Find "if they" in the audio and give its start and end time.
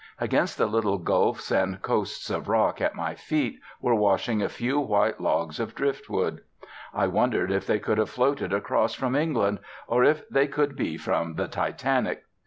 7.51-7.77, 10.03-10.47